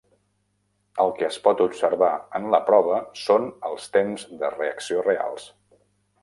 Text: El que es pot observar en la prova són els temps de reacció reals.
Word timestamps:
El 1.03 1.11
que 1.17 1.27
es 1.27 1.35
pot 1.47 1.61
observar 1.65 2.09
en 2.39 2.47
la 2.55 2.61
prova 2.71 2.97
són 3.25 3.45
els 3.71 3.87
temps 3.99 4.25
de 4.41 4.51
reacció 4.57 5.07
reals. 5.11 5.47